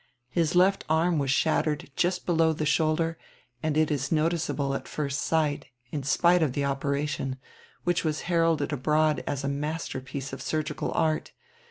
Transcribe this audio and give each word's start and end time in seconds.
His 0.31 0.55
left 0.55 0.83
arm 0.89 1.19
was 1.19 1.29
shat 1.29 1.65
tered 1.65 1.87
just 1.95 2.25
below 2.25 2.53
the 2.53 2.65
shoulder 2.65 3.19
and 3.61 3.77
it 3.77 3.91
is 3.91 4.11
noticeable 4.11 4.73
at 4.73 4.87
first 4.87 5.21
sight, 5.21 5.67
in 5.91 6.01
spite 6.01 6.41
of 6.41 6.53
the 6.53 6.65
operation, 6.65 7.37
which 7.83 8.03
was 8.03 8.21
heralded 8.21 8.73
abroad 8.73 9.23
as 9.27 9.43
a 9.43 9.47
masterpiece 9.47 10.33
of 10.33 10.41
surgical 10.41 10.91
art. 10.95 11.33